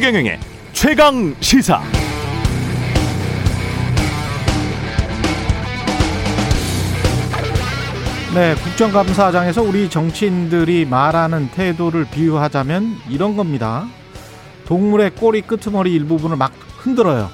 최경영의 0.00 0.40
최강 0.72 1.34
시사. 1.40 1.82
네, 8.34 8.54
국정감사장에서 8.54 9.60
우리 9.60 9.90
정치인들이 9.90 10.86
말하는 10.86 11.50
태도를 11.50 12.06
비유하자면 12.10 12.96
이런 13.10 13.36
겁니다. 13.36 13.86
동물의 14.64 15.10
꼬리 15.16 15.42
끄트머리 15.42 15.92
일부분을 15.92 16.38
막 16.38 16.54
흔들어요. 16.78 17.28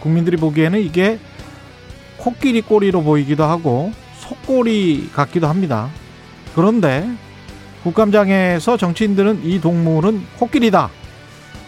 국민들이 0.00 0.38
보기에는 0.38 0.80
이게 0.80 1.18
코끼리 2.16 2.62
꼬리로 2.62 3.02
보이기도 3.02 3.44
하고 3.44 3.92
속꼬리 4.20 5.10
같기도 5.12 5.48
합니다. 5.48 5.90
그런데 6.54 7.06
국감장에서 7.82 8.78
정치인들은 8.78 9.42
이 9.44 9.60
동물은 9.60 10.22
코끼리다. 10.38 10.88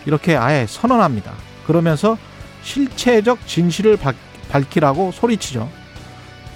이렇게 0.08 0.36
아예 0.36 0.64
선언합니다. 0.66 1.34
그러면서 1.66 2.16
실체적 2.62 3.46
진실을 3.46 3.98
밝히라고 4.50 5.12
소리치죠. 5.12 5.68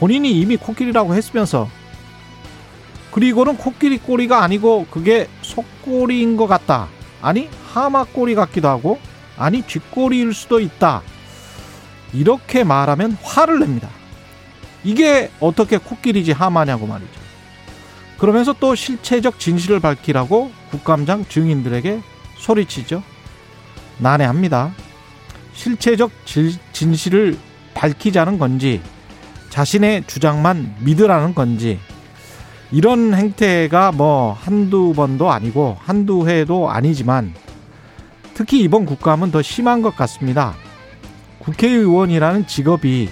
본인이 0.01 0.33
이미 0.33 0.57
코끼리라고 0.57 1.15
했으면서 1.15 1.69
그리고는 3.11 3.59
코끼리 3.59 3.99
꼬리가 3.99 4.43
아니고 4.43 4.87
그게 4.91 5.29
속꼬리인 5.43 6.39
것 6.39 6.47
같다. 6.47 6.89
아니 7.21 7.51
하마 7.75 8.05
꼬리 8.05 8.35
같기도 8.35 8.69
하고 8.69 8.99
아니 9.37 9.63
쥐꼬리일 9.67 10.33
수도 10.33 10.59
있다. 10.59 11.03
이렇게 12.15 12.65
말하면 12.65 13.19
화를 13.23 13.61
냅니다. 13.61 13.91
이게 14.83 15.31
어떻게 15.41 15.77
코끼리지 15.77 16.33
하마냐고 16.33 16.87
말이죠. 16.87 17.21
그러면서 18.17 18.55
또 18.59 18.75
실체적 18.75 19.39
진실을 19.39 19.81
밝히라고 19.81 20.51
국감장 20.71 21.27
증인들에게 21.29 22.01
소리치죠. 22.39 23.03
난해합니다. 24.03 24.73
실체적 25.55 26.11
진실을 26.73 27.39
밝히자는 27.75 28.39
건지 28.39 28.81
자신의 29.51 30.05
주장만 30.07 30.77
믿으라는 30.81 31.35
건지 31.35 31.79
이런 32.71 33.15
행태가 33.15 33.93
뭐 33.93 34.33
한두 34.33 34.93
번도 34.95 35.31
아니고 35.31 35.77
한두 35.81 36.29
해도 36.29 36.71
아니지만 36.71 37.35
특히 38.35 38.61
이번 38.61 38.87
국감은 38.87 39.31
더 39.31 39.43
심한 39.43 39.83
것 39.83 39.95
같습니다. 39.95 40.55
국회의원이라는 41.39 42.47
직업이 42.47 43.11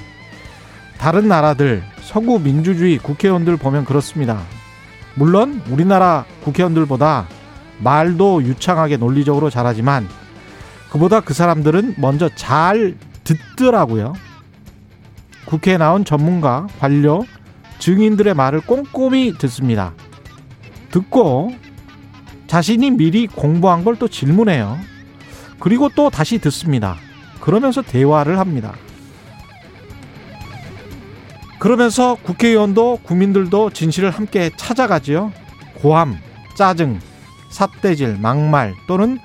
다른 0.98 1.28
나라들 1.28 1.83
서구 2.00 2.38
민주주의 2.38 2.96
국회의원들 2.98 3.56
보면 3.58 3.84
그렇습니다. 3.84 4.41
물론 5.14 5.62
우리나라 5.68 6.24
국회의원들보다 6.42 7.28
말도 7.78 8.42
유창하게 8.44 8.96
논리적으로 8.96 9.50
잘하지만 9.50 10.08
그보다 10.91 11.20
그 11.20 11.34
사람들은 11.34 11.94
먼저 11.98 12.28
잘 12.34 12.96
듣더라고요. 13.24 14.14
국회에 15.46 15.78
나온 15.78 16.05
전문가, 16.05 16.66
관료, 16.78 17.24
증인들의 17.78 18.34
말을 18.34 18.60
꼼꼼히 18.60 19.36
듣습니다. 19.38 19.94
듣고 20.91 21.55
자신이 22.46 22.91
미리 22.91 23.27
공부한 23.27 23.84
걸 23.84 23.96
또 23.96 24.08
질문해요. 24.08 24.78
그리고 25.61 25.88
또 25.94 26.11
다시 26.11 26.38
듣습니다. 26.38 26.96
그러면서 27.41 27.83
대화를 27.83 28.38
합니다. 28.38 28.74
그러면서 31.58 32.16
국회의원도 32.16 33.00
국민들도 33.02 33.70
진실을 33.70 34.11
함께 34.11 34.50
찾아가지요. 34.56 35.33
고함, 35.74 36.16
짜증, 36.56 36.98
삿대질, 37.50 38.18
막말 38.18 38.74
또는 38.86 39.18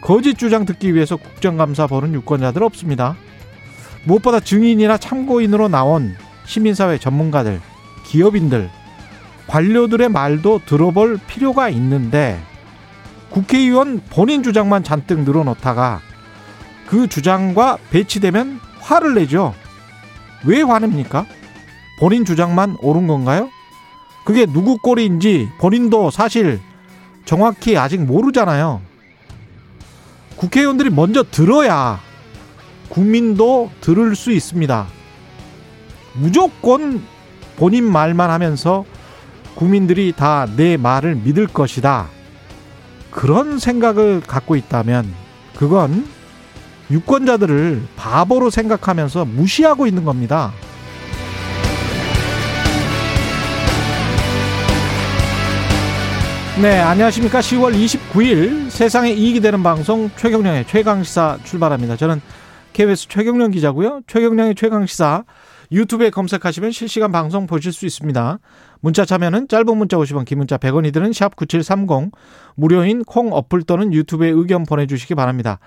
거짓 0.00 0.38
주장 0.38 0.64
듣기 0.64 0.94
위해서 0.94 1.16
국정감사 1.16 1.86
보는 1.86 2.14
유권자들 2.14 2.62
없습니다. 2.62 3.16
무엇보다 4.04 4.40
증인이나 4.40 4.96
참고인으로 4.96 5.68
나온 5.68 6.16
시민사회 6.46 6.98
전문가들, 6.98 7.60
기업인들, 8.06 8.70
관료들의 9.46 10.08
말도 10.08 10.62
들어볼 10.64 11.18
필요가 11.26 11.68
있는데 11.68 12.40
국회의원 13.30 14.00
본인 14.10 14.42
주장만 14.42 14.82
잔뜩 14.82 15.20
늘어놓다가 15.20 16.00
그 16.86 17.06
주장과 17.08 17.78
배치되면 17.90 18.58
화를 18.80 19.14
내죠. 19.14 19.54
왜 20.44 20.62
화냅니까? 20.62 21.26
본인 22.00 22.24
주장만 22.24 22.76
옳은 22.80 23.06
건가요? 23.06 23.50
그게 24.24 24.46
누구 24.46 24.78
꼴인지 24.78 25.50
본인도 25.58 26.10
사실 26.10 26.60
정확히 27.24 27.76
아직 27.76 28.00
모르잖아요. 28.02 28.80
국회의원들이 30.40 30.88
먼저 30.88 31.22
들어야 31.22 32.00
국민도 32.88 33.70
들을 33.82 34.16
수 34.16 34.32
있습니다. 34.32 34.86
무조건 36.14 37.02
본인 37.58 37.84
말만 37.84 38.30
하면서 38.30 38.86
국민들이 39.54 40.14
다 40.16 40.46
내 40.56 40.78
말을 40.78 41.16
믿을 41.16 41.46
것이다. 41.46 42.08
그런 43.10 43.58
생각을 43.58 44.22
갖고 44.26 44.56
있다면 44.56 45.12
그건 45.56 46.06
유권자들을 46.90 47.82
바보로 47.96 48.48
생각하면서 48.48 49.26
무시하고 49.26 49.86
있는 49.86 50.04
겁니다. 50.04 50.54
네, 56.58 56.78
안녕하십니까. 56.78 57.40
10월 57.40 57.74
29일 57.74 58.68
세상에 58.68 59.12
이익이 59.12 59.40
되는 59.40 59.62
방송 59.62 60.10
최경령의 60.16 60.66
최강시사 60.66 61.38
출발합니다. 61.44 61.96
저는 61.96 62.20
KBS 62.74 63.08
최경령 63.08 63.52
기자고요. 63.52 64.02
최경령의 64.06 64.56
최강시사 64.56 65.24
유튜브에 65.72 66.10
검색하시면 66.10 66.72
실시간 66.72 67.12
방송 67.12 67.46
보실 67.46 67.72
수 67.72 67.86
있습니다. 67.86 68.40
문자 68.80 69.04
참여는 69.06 69.48
짧은 69.48 69.74
문자 69.74 69.96
50원, 69.96 70.26
긴 70.26 70.38
문자 70.38 70.58
100원이 70.58 70.92
드는 70.92 71.14
샵 71.14 71.34
9730 71.36 72.12
무료인 72.56 73.04
콩 73.04 73.32
어플 73.32 73.62
또는 73.62 73.94
유튜브에 73.94 74.28
의견 74.28 74.64
보내주시기 74.64 75.14
바랍니다. 75.14 75.60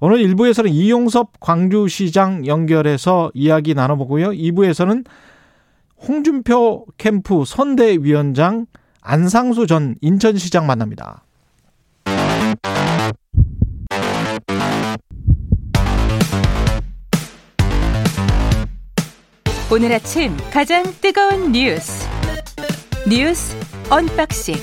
오늘 0.00 0.18
1부에서는 0.18 0.70
이용섭 0.70 1.40
광주시장 1.40 2.46
연결해서 2.46 3.32
이야기 3.34 3.74
나눠보고요. 3.74 4.30
2부에서는 4.30 5.04
홍준표 6.06 6.84
캠프 6.98 7.44
선대위원장 7.44 8.66
안상수 9.08 9.68
전 9.68 9.94
인천시장 10.00 10.66
만납니다. 10.66 11.22
오늘 19.70 19.92
아침 19.92 20.36
가장 20.52 20.82
뜨거운 21.00 21.52
뉴스 21.52 22.04
뉴스 23.08 23.56
unboxing 23.90 24.56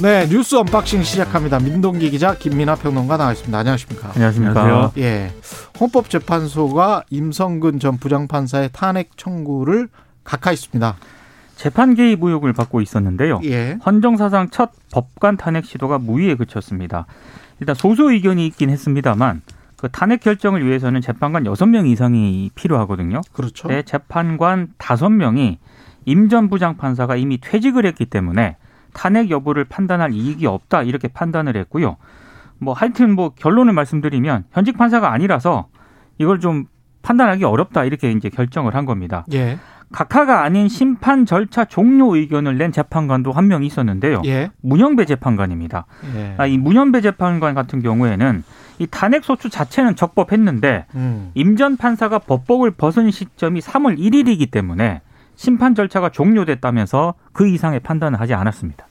네 0.00 0.26
뉴스 0.28 0.54
unboxing 0.56 1.02
시작합니다. 1.02 1.58
민동기 1.58 2.10
기자 2.10 2.34
김민아 2.34 2.76
평론가 2.76 3.18
나와있습니다. 3.18 3.58
안녕하십니까? 3.58 4.12
안녕하십니까? 4.14 4.62
안녕하세요. 4.62 5.04
예, 5.04 5.32
헌법재판소가 5.78 7.04
임성근 7.10 7.78
전 7.78 7.98
부장판사의 7.98 8.70
탄핵 8.72 9.10
청구를 9.18 9.88
각하했습니다. 10.24 10.96
재판 11.56 11.94
개입 11.94 12.22
의혹을 12.22 12.52
받고 12.52 12.80
있었는데요. 12.80 13.40
예. 13.44 13.78
헌정 13.86 14.16
사상 14.16 14.50
첫 14.50 14.70
법관 14.92 15.36
탄핵 15.36 15.64
시도가 15.64 15.98
무위에 15.98 16.34
그쳤습니다. 16.34 17.06
일단 17.60 17.74
소수 17.74 18.10
의견이 18.10 18.46
있긴 18.48 18.70
했습니다만 18.70 19.42
그 19.76 19.88
탄핵 19.90 20.20
결정을 20.20 20.66
위해서는 20.66 21.00
재판관 21.00 21.46
여섯 21.46 21.66
명 21.66 21.86
이상이 21.86 22.50
필요하거든요. 22.54 23.20
그렇죠. 23.32 23.68
네, 23.68 23.82
재판관 23.82 24.68
다섯 24.78 25.10
명이 25.10 25.58
임 26.06 26.28
전 26.28 26.48
부장판사가 26.50 27.16
이미 27.16 27.38
퇴직을 27.40 27.86
했기 27.86 28.04
때문에 28.06 28.56
탄핵 28.92 29.30
여부를 29.30 29.64
판단할 29.64 30.12
이익이 30.12 30.46
없다 30.46 30.82
이렇게 30.82 31.08
판단을 31.08 31.56
했고요. 31.56 31.96
뭐 32.58 32.74
하여튼 32.74 33.14
뭐 33.14 33.30
결론을 33.30 33.72
말씀드리면 33.72 34.44
현직 34.52 34.76
판사가 34.76 35.12
아니라서 35.12 35.68
이걸 36.18 36.40
좀 36.40 36.66
판단하기 37.02 37.44
어렵다 37.44 37.84
이렇게 37.84 38.10
이제 38.12 38.28
결정을 38.28 38.74
한 38.74 38.86
겁니다. 38.86 39.24
예. 39.32 39.58
각하가 39.98 40.42
아닌 40.42 40.68
심판 40.68 41.24
절차 41.24 41.64
종료 41.64 42.16
의견을 42.16 42.58
낸 42.58 42.72
재판관도 42.72 43.30
한 43.30 43.44
명 43.44 43.62
있었는데요. 43.62 44.22
예. 44.24 44.50
문영배 44.62 45.04
재판관입니다. 45.04 45.86
예. 46.16 46.34
아, 46.36 46.46
이 46.46 46.58
문영배 46.58 47.00
재판관 47.00 47.54
같은 47.54 47.80
경우에는 47.80 48.42
이 48.80 48.88
탄핵 48.90 49.22
소추 49.22 49.50
자체는 49.50 49.94
적법했는데 49.94 50.86
음. 50.96 51.30
임전 51.34 51.76
판사가 51.76 52.18
법복을 52.18 52.72
벗은 52.72 53.12
시점이 53.12 53.60
3월 53.60 53.96
1일이기 53.98 54.50
때문에 54.50 55.00
심판 55.36 55.76
절차가 55.76 56.08
종료됐다면서 56.08 57.14
그 57.32 57.46
이상의 57.46 57.78
판단을 57.80 58.18
하지 58.18 58.34
않았습니다. 58.34 58.86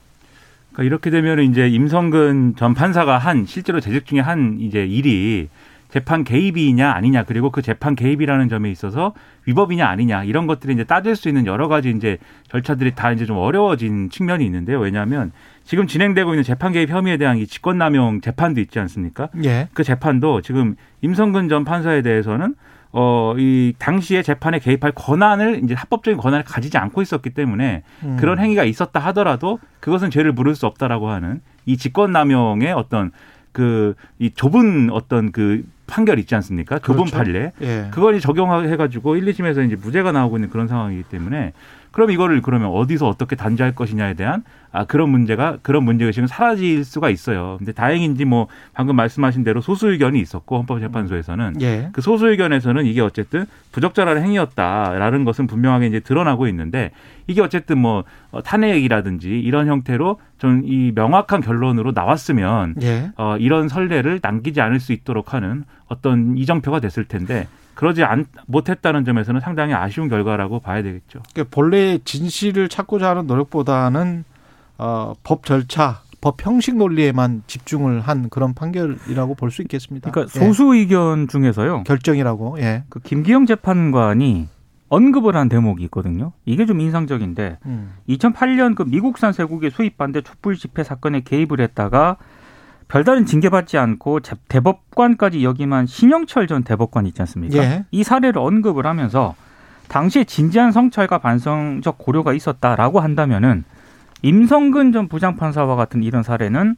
그러니까 0.71 0.83
이렇게 0.83 1.09
되면 1.09 1.39
이제 1.39 1.67
임성근 1.67 2.55
전 2.55 2.73
판사가 2.73 3.17
한 3.17 3.45
실제로 3.45 3.81
재직 3.81 4.05
중에 4.05 4.21
한 4.21 4.57
이제 4.59 4.85
일이 4.85 5.49
재판 5.93 6.23
개입이냐 6.23 6.91
아니냐 6.91 7.23
그리고 7.23 7.51
그 7.51 7.61
재판 7.61 7.95
개입이라는 7.95 8.49
점에 8.49 8.71
있어서 8.71 9.13
위법이냐 9.45 9.87
아니냐 9.87 10.23
이런 10.23 10.47
것들이 10.47 10.73
이제 10.73 10.83
따질 10.83 11.15
수 11.15 11.27
있는 11.27 11.45
여러 11.45 11.67
가지 11.67 11.91
이제 11.91 12.17
절차들이 12.47 12.95
다 12.95 13.11
이제 13.11 13.27
좀 13.27 13.37
어려워진 13.37 14.09
측면이 14.09 14.43
있는데요. 14.43 14.79
왜냐하면 14.79 15.31
지금 15.63 15.85
진행되고 15.85 16.31
있는 16.31 16.43
재판 16.43 16.71
개입 16.71 16.89
혐의에 16.89 17.17
대한 17.17 17.37
이 17.37 17.45
직권남용 17.45 18.21
재판도 18.21 18.59
있지 18.59 18.79
않습니까? 18.79 19.29
예. 19.43 19.67
그 19.75 19.83
재판도 19.83 20.41
지금 20.41 20.73
임성근 21.01 21.47
전 21.47 21.63
판사에 21.63 22.01
대해서는 22.01 22.55
어, 22.91 23.35
이 23.37 23.75
당시에 23.77 24.23
재판에 24.23 24.57
개입할 24.57 24.93
권한을 24.95 25.61
이제 25.63 25.75
합법적인 25.75 26.17
권한을 26.17 26.43
가지지 26.43 26.79
않고 26.79 27.03
있었기 27.03 27.35
때문에 27.35 27.83
음. 28.01 28.17
그런 28.19 28.39
행위가 28.39 28.63
있었다 28.63 28.99
하더라도 28.99 29.59
그것은 29.79 30.09
죄를 30.09 30.31
물을 30.31 30.55
수 30.55 30.65
없다라고 30.65 31.09
하는 31.09 31.41
이 31.67 31.77
직권남용의 31.77 32.73
어떤 32.73 33.11
그 33.51 33.93
이 34.19 34.31
좁은 34.31 34.89
어떤 34.91 35.31
그 35.31 35.63
판결 35.87 36.19
있지 36.19 36.33
않습니까? 36.35 36.79
좁은 36.79 37.05
그렇죠. 37.05 37.17
판례. 37.17 37.51
예. 37.61 37.87
그걸 37.91 38.15
이제 38.15 38.21
적용해 38.21 38.75
가지고 38.77 39.15
1, 39.15 39.25
2심에서 39.25 39.65
이제 39.65 39.75
무죄가 39.75 40.11
나오고 40.11 40.37
있는 40.37 40.49
그런 40.49 40.67
상황이기 40.67 41.03
때문에 41.03 41.53
그럼 41.93 42.11
이거를 42.11 42.41
그러면 42.41 42.69
어디서 42.69 43.07
어떻게 43.07 43.35
단죄할 43.37 43.75
것이냐에 43.75 44.15
대한 44.15 44.43
아 44.71 44.83
그런 44.85 45.09
문제가 45.09 45.59
그런 45.61 45.83
문제 45.83 46.03
의식은 46.05 46.27
사라질 46.27 46.83
수가 46.83 47.11
있어요. 47.11 47.55
근데 47.59 47.71
다행인지 47.71 48.25
뭐 48.25 48.47
방금 48.73 48.95
말씀하신 48.95 49.43
대로 49.43 49.61
소수 49.61 49.91
의견이 49.91 50.19
있었고 50.19 50.57
헌법재판소에서는 50.57 51.61
예. 51.61 51.89
그 51.93 52.01
소수 52.01 52.27
의견에서는 52.27 52.85
이게 52.87 52.99
어쨌든 52.99 53.45
부적절한 53.71 54.17
행위였다라는 54.17 55.23
것은 55.23 55.45
분명하게 55.45 55.87
이제 55.87 55.99
드러나고 55.99 56.47
있는데 56.47 56.89
이게 57.27 57.41
어쨌든 57.41 57.77
뭐 57.77 58.03
어, 58.31 58.41
탄핵이라든지 58.41 59.29
이런 59.29 59.67
형태로 59.67 60.19
좀 60.39 60.63
이 60.65 60.91
명확한 60.95 61.41
결론으로 61.41 61.91
나왔으면 61.91 62.75
예. 62.81 63.11
어, 63.17 63.37
이런 63.37 63.67
선례를 63.67 64.19
남기지 64.21 64.59
않을 64.61 64.79
수 64.79 64.93
있도록 64.93 65.33
하는 65.33 65.63
어떤 65.87 66.37
이정표가 66.37 66.79
됐을 66.79 67.05
텐데 67.05 67.47
그러지 67.75 68.03
않, 68.03 68.25
못했다는 68.45 69.05
점에서는 69.05 69.41
상당히 69.41 69.73
아쉬운 69.73 70.07
결과라고 70.09 70.59
봐야 70.59 70.81
되겠죠. 70.83 71.21
그러니까 71.33 71.55
본래 71.55 71.97
진실을 72.03 72.69
찾고자 72.69 73.09
하는 73.09 73.27
노력보다는 73.27 74.23
어, 74.77 75.13
법 75.23 75.45
절차, 75.45 76.01
법 76.21 76.45
형식 76.45 76.75
논리에만 76.77 77.43
집중을 77.47 78.01
한 78.01 78.29
그런 78.29 78.53
판결이라고 78.53 79.35
볼 79.35 79.51
수 79.51 79.61
있겠습니다. 79.61 80.11
그러니까 80.11 80.33
예. 80.39 80.45
소수 80.45 80.73
의견 80.75 81.27
중에서요. 81.27 81.83
결정이라고. 81.83 82.59
예. 82.59 82.83
그 82.89 82.99
김기영 82.99 83.45
재판관이 83.45 84.47
언급을 84.89 85.35
한 85.35 85.49
대목이 85.49 85.83
있거든요. 85.85 86.33
이게 86.45 86.65
좀 86.65 86.79
인상적인데 86.79 87.57
음. 87.65 87.93
2008년 88.09 88.75
그 88.75 88.83
미국산 88.83 89.33
쇠고기 89.33 89.71
수입 89.71 89.97
반대 89.97 90.21
촛불 90.21 90.55
집회 90.55 90.83
사건에 90.83 91.21
개입을 91.21 91.59
했다가 91.61 92.17
별다른 92.93 93.25
징계받지 93.25 93.79
않고 93.79 94.19
재- 94.19 94.35
대법관까지 94.47 95.43
역임한 95.43 95.87
신영철 95.87 96.45
전 96.45 96.63
대법관 96.63 97.07
있지 97.07 97.23
않습니까? 97.23 97.57
예. 97.57 97.85
이 97.89 98.03
사례를 98.03 98.37
언급을 98.37 98.85
하면서 98.85 99.33
당시에 99.87 100.25
진지한 100.25 100.71
성찰과 100.71 101.17
반성적 101.17 101.97
고려가 101.97 102.33
있었다라고 102.33 102.99
한다면은 102.99 103.63
임성근 104.21 104.91
전 104.91 105.07
부장판사와 105.07 105.75
같은 105.75 106.03
이런 106.03 106.21
사례는 106.21 106.75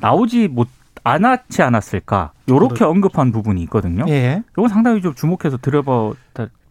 나오지 0.00 0.48
못 0.48 0.68
않았지 1.04 1.60
않았을까? 1.60 2.32
요렇게 2.48 2.84
언급한 2.84 3.30
부분이 3.30 3.62
있거든요. 3.64 4.06
예. 4.08 4.42
이건 4.52 4.68
상당히 4.68 5.02
좀 5.02 5.14
주목해서 5.14 5.58
들어봐 5.58 6.12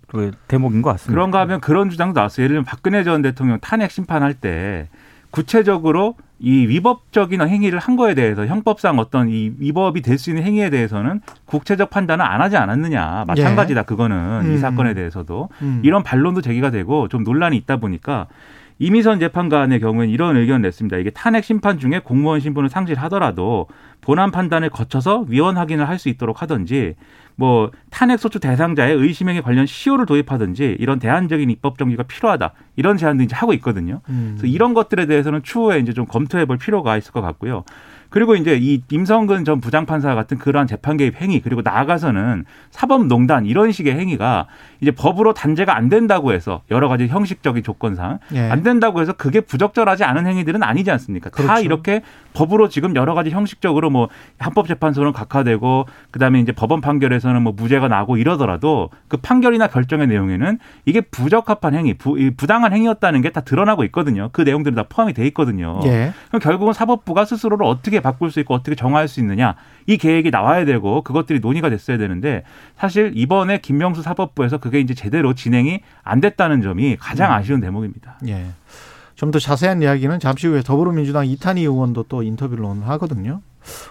그 0.07 0.31
대목인 0.47 0.81
것 0.81 0.89
같습니다. 0.93 1.13
그런가 1.13 1.39
하면 1.41 1.61
그런 1.61 1.91
주장도 1.91 2.19
나왔어요. 2.19 2.43
예를 2.45 2.55
들면 2.55 2.65
박근혜 2.65 3.03
전 3.03 3.21
대통령 3.21 3.59
탄핵 3.59 3.91
심판할 3.91 4.33
때 4.33 4.89
구체적으로 5.29 6.15
이 6.39 6.67
위법적인 6.67 7.41
행위를 7.41 7.79
한 7.79 7.95
거에 7.95 8.13
대해서 8.13 8.45
형법상 8.45 8.99
어떤 8.99 9.29
이 9.29 9.53
위법이 9.57 10.01
될 10.01 10.17
수 10.17 10.29
있는 10.31 10.43
행위에 10.43 10.69
대해서는 10.69 11.21
국체적 11.45 11.89
판단을 11.89 12.25
안 12.25 12.41
하지 12.41 12.57
않았느냐. 12.57 13.23
마찬가지다 13.27 13.83
그거는 13.83 14.41
음. 14.45 14.53
이 14.53 14.57
사건에 14.57 14.93
대해서도 14.93 15.49
음. 15.61 15.81
이런 15.83 16.03
반론도 16.03 16.41
제기가 16.41 16.71
되고 16.71 17.07
좀 17.07 17.23
논란이 17.23 17.55
있다 17.57 17.77
보니까 17.77 18.27
이미선 18.79 19.19
재판관의 19.19 19.79
경우에는 19.79 20.13
이런 20.13 20.35
의견을 20.35 20.61
냈습니다. 20.63 20.97
이게 20.97 21.09
탄핵 21.09 21.45
심판 21.45 21.79
중에 21.79 21.99
공무원 22.03 22.41
신분을 22.41 22.67
상실하더라도 22.69 23.67
본안 24.01 24.31
판단을 24.31 24.69
거쳐서 24.69 25.25
위원 25.29 25.55
확인을 25.57 25.87
할 25.87 25.97
수 25.97 26.09
있도록 26.09 26.41
하든지 26.41 26.95
뭐 27.35 27.71
탄핵 27.89 28.19
소추 28.19 28.39
대상자의 28.39 28.95
의심행위 28.95 29.41
관련 29.41 29.65
시효를 29.65 30.05
도입하든지 30.05 30.77
이런 30.79 30.99
대안적인 30.99 31.49
입법 31.49 31.77
정기가 31.77 32.03
필요하다 32.03 32.53
이런 32.75 32.97
제안도 32.97 33.23
이제 33.23 33.35
하고 33.35 33.53
있거든요. 33.53 34.01
음. 34.09 34.35
그래서 34.37 34.47
이런 34.47 34.73
것들에 34.73 35.05
대해서는 35.05 35.43
추후에 35.43 35.79
이제 35.79 35.93
좀 35.93 36.05
검토해 36.05 36.45
볼 36.45 36.57
필요가 36.57 36.97
있을 36.97 37.11
것 37.11 37.21
같고요. 37.21 37.63
그리고 38.15 38.35
이제 38.37 38.57
이 38.57 38.81
임성근 38.89 39.43
전 39.43 39.59
부장판사 39.59 40.15
같은 40.15 40.37
그러한 40.37 40.67
재판 40.67 40.95
개입 40.95 41.21
행위 41.21 41.41
그리고 41.41 41.61
나아가서는 41.61 42.45
사법농단 42.71 43.45
이런 43.45 43.73
식의 43.73 43.93
행위가 43.93 44.47
이제 44.79 44.91
법으로 44.91 45.33
단죄가 45.33 45.75
안 45.75 45.89
된다고 45.89 46.31
해서 46.31 46.61
여러 46.71 46.87
가지 46.87 47.07
형식적인 47.07 47.61
조건상 47.61 48.19
예. 48.33 48.49
안 48.49 48.63
된다고 48.63 49.01
해서 49.01 49.11
그게 49.11 49.41
부적절하지 49.41 50.05
않은 50.05 50.27
행위들은 50.27 50.63
아니지 50.63 50.91
않습니까? 50.91 51.29
다 51.29 51.35
그렇죠. 51.35 51.61
이렇게 51.63 52.03
법으로 52.33 52.69
지금 52.69 52.95
여러 52.95 53.15
가지 53.15 53.31
형식적으로 53.31 53.89
뭐 53.89 54.07
헌법재판소는 54.43 55.11
각하되고 55.11 55.85
그다음에 56.11 56.39
이제 56.39 56.53
법원 56.53 56.79
판결에서는 56.79 57.41
뭐 57.41 57.51
무죄가 57.51 57.89
나고 57.89 58.15
이러더라도 58.15 58.91
그 59.09 59.17
판결이나 59.17 59.67
결정의 59.67 60.07
내용에는 60.07 60.57
이게 60.85 61.01
부적합한 61.01 61.73
행위, 61.75 61.93
부, 61.95 62.17
이 62.17 62.29
부당한 62.31 62.71
행위였다는 62.71 63.21
게 63.21 63.35
다 63.35 63.41
드러나고 63.41 63.83
있거든요. 63.85 64.29
그 64.31 64.43
내용들이 64.43 64.73
다 64.75 64.85
포함이 64.87 65.11
돼 65.11 65.27
있거든요. 65.27 65.81
예. 65.83 66.13
그럼 66.29 66.39
결국은 66.39 66.71
사법부가 66.71 67.25
스스로를 67.25 67.65
어떻게 67.65 67.99
바꿀 68.05 68.29
수 68.29 68.39
있고 68.41 68.53
어떻게 68.53 68.75
정할 68.75 69.07
수 69.07 69.19
있느냐 69.19 69.55
이 69.87 69.97
계획이 69.97 70.29
나와야 70.29 70.63
되고 70.63 71.01
그것들이 71.01 71.39
논의가 71.39 71.71
됐어야 71.71 71.97
되는데 71.97 72.43
사실 72.77 73.11
이번에 73.15 73.57
김명수 73.57 74.03
사법부에서 74.03 74.59
그게 74.59 74.79
이제 74.79 74.93
제대로 74.93 75.33
진행이 75.33 75.79
안 76.03 76.21
됐다는 76.21 76.61
점이 76.61 76.97
가장 76.97 77.33
아쉬운 77.33 77.61
대목입니다. 77.61 78.19
예. 78.27 78.45
좀 79.15 79.31
더 79.31 79.39
자세한 79.39 79.81
이야기는 79.81 80.19
잠시 80.19 80.45
후에 80.47 80.61
더불어민주당 80.61 81.25
이탄희 81.25 81.61
의원도 81.61 82.03
또 82.03 82.21
인터뷰를 82.21 82.63
오늘 82.63 82.87
하거든요. 82.89 83.41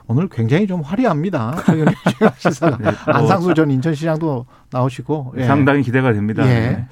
오늘 0.07 0.29
굉장히 0.29 0.67
좀 0.69 0.81
화려합니다. 0.83 1.57
최근에 1.67 1.93
시사가 2.39 2.77
네, 2.77 2.85
뭐 2.85 3.15
안상수 3.15 3.55
전 3.55 3.71
인천시장도 3.71 4.47
나오시고 4.71 5.35
예. 5.39 5.45
상당히 5.45 5.83
기대가 5.83 6.13
됩니다. 6.13 6.45
예. 6.45 6.47
네. 6.47 6.87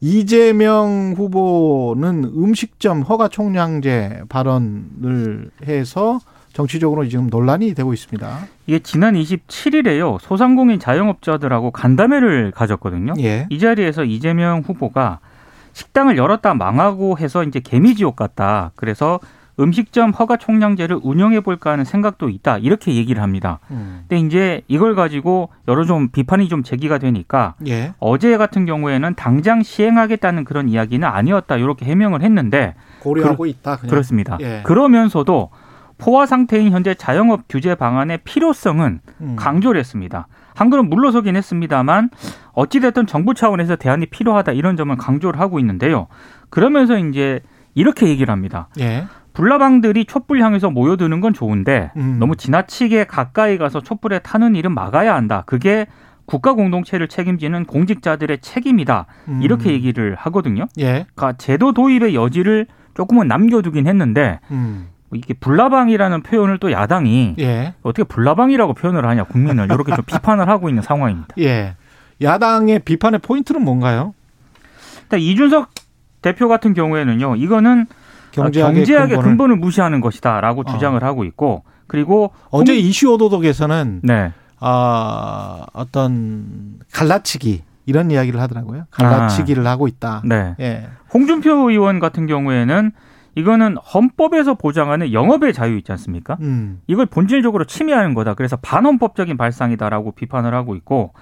이재명 0.00 1.14
후보는 1.16 2.24
음식점 2.24 3.02
허가 3.02 3.26
총량제 3.26 4.22
발언을 4.28 5.50
해서 5.66 6.20
정치적으로 6.52 7.06
지금 7.08 7.28
논란이 7.28 7.74
되고 7.74 7.92
있습니다. 7.92 8.38
이게 8.66 8.78
지난 8.80 9.14
27일에요. 9.14 10.18
소상공인 10.20 10.78
자영업자들하고 10.78 11.70
간담회를 11.70 12.52
가졌거든요. 12.52 13.14
예. 13.20 13.46
이 13.50 13.58
자리에서 13.58 14.04
이재명 14.04 14.60
후보가 14.60 15.20
식당을 15.72 16.16
열었다 16.16 16.54
망하고 16.54 17.18
해서 17.18 17.44
이제 17.44 17.60
개미지옥 17.60 18.16
같다. 18.16 18.72
그래서 18.74 19.20
음식점 19.60 20.10
허가 20.10 20.36
총량제를 20.36 21.00
운영해 21.02 21.40
볼까 21.40 21.72
하는 21.72 21.84
생각도 21.84 22.28
있다. 22.28 22.58
이렇게 22.58 22.94
얘기를 22.94 23.22
합니다. 23.22 23.58
음. 23.70 24.04
근데 24.08 24.24
이제 24.24 24.62
이걸 24.68 24.94
가지고 24.94 25.48
여러 25.66 25.84
좀 25.84 26.08
비판이 26.10 26.48
좀 26.48 26.62
제기가 26.62 26.98
되니까 26.98 27.54
예. 27.66 27.92
어제 27.98 28.36
같은 28.36 28.66
경우에는 28.66 29.14
당장 29.16 29.62
시행하겠다는 29.62 30.44
그런 30.44 30.68
이야기는 30.68 31.06
아니었다. 31.06 31.56
이렇게 31.56 31.86
해명을 31.86 32.22
했는데 32.22 32.74
고려하고 33.00 33.46
있다. 33.46 33.76
그냥. 33.76 33.90
그렇습니다. 33.90 34.38
예. 34.40 34.62
그러면서도 34.64 35.50
포화 35.98 36.26
상태인 36.26 36.72
현재 36.72 36.94
자영업 36.94 37.42
규제 37.48 37.74
방안의 37.74 38.20
필요성은 38.24 39.00
음. 39.20 39.36
강조를 39.36 39.78
했습니다. 39.78 40.28
한글은 40.54 40.88
물러서긴 40.88 41.36
했습니다만 41.36 42.10
어찌됐든 42.52 43.06
정부 43.06 43.34
차원에서 43.34 43.76
대안이 43.76 44.06
필요하다 44.06 44.52
이런 44.52 44.76
점을 44.76 44.94
강조를 44.96 45.38
하고 45.40 45.58
있는데요. 45.58 46.06
그러면서 46.50 46.98
이제 46.98 47.40
이렇게 47.74 48.08
얘기를 48.08 48.32
합니다. 48.32 48.68
예. 48.80 49.06
불나방들이 49.34 50.06
촛불 50.06 50.40
향해서 50.40 50.70
모여드는 50.70 51.20
건 51.20 51.32
좋은데 51.32 51.92
음. 51.96 52.16
너무 52.18 52.34
지나치게 52.34 53.04
가까이 53.04 53.56
가서 53.56 53.80
촛불에 53.80 54.18
타는 54.18 54.56
일은 54.56 54.74
막아야 54.74 55.14
한다. 55.14 55.44
그게 55.46 55.86
국가 56.26 56.54
공동체를 56.54 57.08
책임지는 57.08 57.64
공직자들의 57.64 58.40
책임이다. 58.40 59.06
음. 59.28 59.40
이렇게 59.42 59.70
얘기를 59.70 60.16
하거든요. 60.16 60.66
예. 60.78 61.06
그러니까 61.14 61.34
제도 61.38 61.72
도입의 61.72 62.14
여지를 62.16 62.66
조금은 62.94 63.28
남겨두긴 63.28 63.86
했는데 63.86 64.40
음. 64.50 64.88
이게 65.14 65.34
불나방이라는 65.34 66.22
표현을 66.22 66.58
또 66.58 66.70
야당이 66.70 67.36
예. 67.38 67.74
어떻게 67.82 68.04
불나방이라고 68.04 68.74
표현을 68.74 69.06
하냐 69.06 69.24
국민을 69.24 69.64
이렇게 69.66 69.94
좀 69.94 70.04
비판을 70.06 70.48
하고 70.48 70.68
있는 70.68 70.82
상황입니다. 70.82 71.34
예. 71.38 71.76
야당의 72.22 72.80
비판의 72.80 73.20
포인트는 73.20 73.62
뭔가요? 73.62 74.14
일단 75.02 75.20
이준석 75.20 75.70
대표 76.20 76.48
같은 76.48 76.74
경우에는요, 76.74 77.36
이거는 77.36 77.86
경제학의, 78.32 78.74
경제학의 78.76 79.08
근본을. 79.10 79.30
근본을 79.30 79.56
무시하는 79.56 80.00
것이다라고 80.00 80.62
어. 80.62 80.64
주장을 80.64 81.02
하고 81.02 81.24
있고, 81.24 81.62
그리고 81.86 82.32
어제 82.50 82.72
홍- 82.72 82.80
이슈 82.82 83.10
오도독에서는 83.14 84.00
네, 84.02 84.32
아, 84.60 85.64
어떤 85.72 86.80
갈라치기 86.92 87.62
이런 87.86 88.10
이야기를 88.10 88.38
하더라고요. 88.40 88.84
갈라치기를 88.90 89.66
하고 89.66 89.88
있다. 89.88 90.22
네, 90.24 90.54
예. 90.60 90.88
홍준표 91.14 91.70
의원 91.70 92.00
같은 92.00 92.26
경우에는 92.26 92.90
이거는 93.38 93.76
헌법에서 93.76 94.54
보장하는 94.54 95.12
영업의 95.12 95.52
자유 95.52 95.76
있지 95.76 95.92
않습니까? 95.92 96.36
음. 96.40 96.80
이걸 96.88 97.06
본질적으로 97.06 97.66
침해하는 97.66 98.12
거다. 98.14 98.34
그래서 98.34 98.56
반헌법적인 98.56 99.36
발상이다라고 99.36 100.10
비판을 100.10 100.54
하고 100.54 100.74
있고 100.74 101.12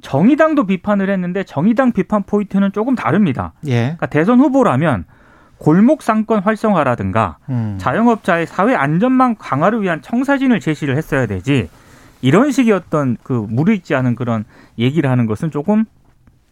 정의당도 0.00 0.66
비판을 0.66 1.10
했는데 1.10 1.42
정의당 1.42 1.90
비판 1.90 2.22
포인트는 2.22 2.70
조금 2.70 2.94
다릅니다. 2.94 3.54
예. 3.66 3.80
그러니까 3.80 4.06
대선 4.06 4.38
후보라면 4.38 5.04
골목 5.58 6.02
상권 6.02 6.42
활성화라든가 6.42 7.38
음. 7.48 7.74
자영업자의 7.80 8.46
사회 8.46 8.76
안전망 8.76 9.34
강화를 9.36 9.82
위한 9.82 10.00
청사진을 10.00 10.60
제시를 10.60 10.96
했어야 10.96 11.26
되지 11.26 11.68
이런 12.20 12.52
식의 12.52 12.72
어떤 12.72 13.16
그 13.24 13.32
무르익지 13.32 13.96
않은 13.96 14.14
그런 14.14 14.44
얘기를 14.78 15.10
하는 15.10 15.26
것은 15.26 15.50
조금 15.50 15.86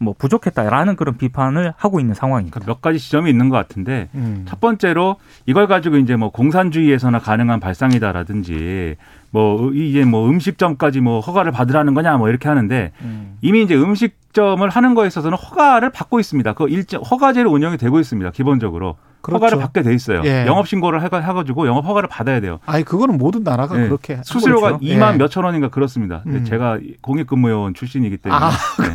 뭐 0.02 0.14
부족했다라는 0.18 0.96
그런 0.96 1.16
비판을 1.16 1.72
하고 1.76 2.00
있는 2.00 2.14
상황입니다. 2.14 2.54
그러니까 2.54 2.72
몇 2.72 2.80
가지 2.82 2.98
지점이 2.98 3.30
있는 3.30 3.48
것 3.48 3.56
같은데 3.56 4.08
음. 4.14 4.44
첫 4.48 4.60
번째로 4.60 5.16
이걸 5.46 5.66
가지고 5.66 5.96
이제 5.96 6.16
뭐 6.16 6.30
공산주의에서나 6.30 7.20
가능한 7.20 7.60
발상이다라든지 7.60 8.96
뭐 9.30 9.70
이제 9.72 10.04
뭐 10.04 10.28
음식점까지 10.28 11.00
뭐 11.00 11.20
허가를 11.20 11.52
받으라는 11.52 11.94
거냐 11.94 12.16
뭐 12.16 12.28
이렇게 12.28 12.48
하는데 12.48 12.92
음. 13.00 13.38
이미 13.40 13.62
이제 13.62 13.74
음식점을 13.74 14.68
하는 14.68 14.94
거에 14.94 15.06
있어서는 15.06 15.38
허가를 15.38 15.90
받고 15.90 16.20
있습니다. 16.20 16.52
그 16.54 16.68
일정 16.68 17.02
허가제로 17.02 17.50
운영이 17.50 17.78
되고 17.78 17.98
있습니다. 17.98 18.30
기본적으로 18.32 18.96
그렇죠. 19.22 19.36
허가를 19.44 19.62
받게 19.62 19.82
돼 19.82 19.94
있어요. 19.94 20.22
예. 20.24 20.44
영업 20.46 20.68
신고를 20.68 21.00
해가- 21.02 21.22
해가지고 21.22 21.66
영업 21.66 21.86
허가를 21.86 22.08
받아야 22.08 22.40
돼요. 22.40 22.58
아니 22.66 22.84
그거는 22.84 23.16
모든 23.18 23.42
나라가 23.42 23.76
네. 23.76 23.84
그렇게 23.84 24.14
하고 24.14 24.24
수수료가 24.24 24.70
있죠. 24.72 24.80
2만 24.94 25.14
예. 25.14 25.16
몇천 25.18 25.44
원인가 25.44 25.68
그렇습니다. 25.68 26.20
근데 26.24 26.38
음. 26.38 26.44
제가 26.44 26.78
공익근무요원 27.00 27.74
출신이기 27.74 28.16
때문에 28.18 28.40
아, 28.44 28.50
네. 28.80 28.94